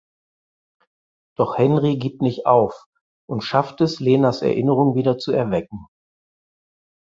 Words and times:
Doch 1.37 1.59
Henri 1.59 1.97
gibt 1.97 2.23
nicht 2.23 2.47
auf 2.47 2.87
und 3.29 3.41
schafft 3.43 3.81
es 3.81 3.99
Lenas 3.99 4.41
Erinnerungen 4.41 4.95
wieder 4.95 5.19
zu 5.19 5.31
erwecken. 5.31 5.85